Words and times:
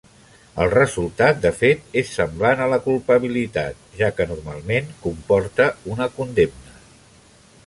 El 0.63 0.69
resultat 0.75 1.43
de 1.43 1.51
fet 1.59 1.99
és 2.03 2.09
semblant 2.21 2.65
a 2.67 2.71
la 2.73 2.81
culpabilitat, 2.87 3.85
ja 4.03 4.11
que 4.21 4.29
normalment 4.35 4.91
comporta 5.07 5.69
una 5.95 6.13
condemna. 6.21 6.79